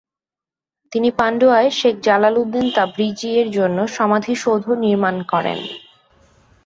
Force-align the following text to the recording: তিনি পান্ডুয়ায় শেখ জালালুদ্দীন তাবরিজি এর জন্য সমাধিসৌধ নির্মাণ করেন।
তিনি 0.91 1.09
পান্ডুয়ায় 1.11 1.69
শেখ 1.71 1.95
জালালুদ্দীন 2.01 2.67
তাবরিজি 2.75 3.29
এর 3.35 3.47
জন্য 3.51 3.77
সমাধিসৌধ 3.95 4.65
নির্মাণ 4.83 5.15
করেন। 5.23 5.59